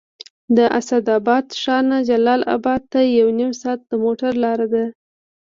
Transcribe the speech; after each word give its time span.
د 0.57 0.59
اسداباد 0.79 1.45
ښار 1.61 1.83
نه 1.91 1.97
جلال 2.09 2.41
اباد 2.55 2.81
ته 2.91 2.99
یو 3.17 3.27
نیم 3.37 3.51
ساعت 3.61 3.79
د 3.87 3.91
موټر 4.03 4.31
لاره 4.43 4.67
ده 4.73 4.85